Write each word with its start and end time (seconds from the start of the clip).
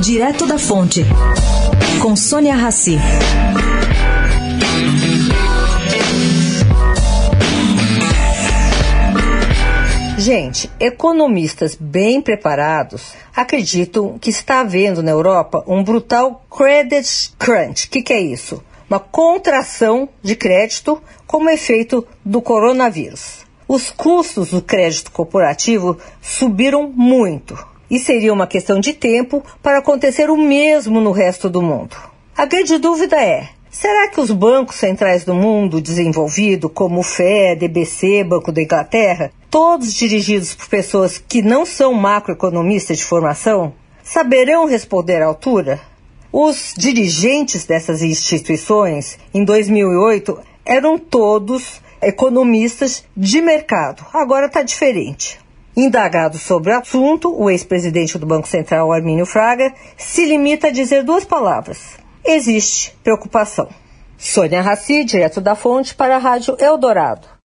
Direto 0.00 0.46
da 0.46 0.58
Fonte, 0.58 1.04
com 2.00 2.16
Sônia 2.16 2.54
Rassi. 2.54 2.96
Gente, 10.16 10.70
economistas 10.80 11.76
bem 11.78 12.22
preparados 12.22 13.12
acreditam 13.36 14.18
que 14.18 14.30
está 14.30 14.60
havendo 14.60 15.02
na 15.02 15.10
Europa 15.10 15.62
um 15.66 15.84
brutal 15.84 16.46
credit 16.50 17.34
crunch. 17.38 17.86
O 17.86 17.90
que, 17.90 18.00
que 18.00 18.14
é 18.14 18.20
isso? 18.22 18.64
Uma 18.88 18.98
contração 18.98 20.08
de 20.22 20.34
crédito 20.34 20.98
como 21.26 21.50
efeito 21.50 22.06
do 22.24 22.40
coronavírus. 22.40 23.44
Os 23.68 23.90
custos 23.90 24.50
do 24.50 24.62
crédito 24.62 25.10
corporativo 25.12 25.98
subiram 26.22 26.90
muito 26.90 27.68
e 27.90 27.98
seria 27.98 28.32
uma 28.32 28.46
questão 28.46 28.78
de 28.78 28.92
tempo 28.92 29.42
para 29.62 29.78
acontecer 29.78 30.30
o 30.30 30.36
mesmo 30.36 31.00
no 31.00 31.10
resto 31.10 31.50
do 31.50 31.60
mundo. 31.60 31.96
A 32.36 32.46
grande 32.46 32.78
dúvida 32.78 33.16
é: 33.16 33.48
Será 33.70 34.08
que 34.08 34.20
os 34.20 34.30
bancos 34.30 34.76
centrais 34.76 35.24
do 35.24 35.34
mundo 35.34 35.80
desenvolvido, 35.80 36.68
como 36.68 37.00
o 37.00 37.04
FED, 37.04 37.64
EBC, 37.64 38.24
Banco 38.24 38.50
da 38.50 38.62
Inglaterra, 38.62 39.32
todos 39.48 39.94
dirigidos 39.94 40.54
por 40.54 40.68
pessoas 40.68 41.18
que 41.18 41.40
não 41.40 41.64
são 41.64 41.94
macroeconomistas 41.94 42.98
de 42.98 43.04
formação, 43.04 43.72
saberão 44.02 44.66
responder 44.66 45.22
à 45.22 45.26
altura? 45.26 45.80
Os 46.32 46.74
dirigentes 46.76 47.64
dessas 47.64 48.02
instituições, 48.02 49.18
em 49.32 49.44
2008, 49.44 50.38
eram 50.64 50.98
todos 50.98 51.80
economistas 52.00 53.04
de 53.16 53.40
mercado. 53.40 54.04
Agora 54.12 54.46
está 54.46 54.62
diferente. 54.62 55.38
Indagado 55.76 56.36
sobre 56.36 56.72
o 56.72 56.78
assunto, 56.78 57.32
o 57.32 57.48
ex-presidente 57.48 58.18
do 58.18 58.26
Banco 58.26 58.48
Central, 58.48 58.92
Armínio 58.92 59.24
Fraga, 59.24 59.72
se 59.96 60.26
limita 60.26 60.66
a 60.66 60.72
dizer 60.72 61.04
duas 61.04 61.24
palavras: 61.24 61.96
existe 62.24 62.96
preocupação. 63.04 63.68
Sônia 64.18 64.60
Raci, 64.60 65.04
direto 65.04 65.40
da 65.40 65.54
fonte, 65.54 65.94
para 65.94 66.16
a 66.16 66.18
Rádio 66.18 66.56
Eldorado. 66.58 67.26